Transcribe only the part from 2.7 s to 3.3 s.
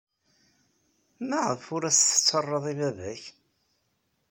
i baba-k?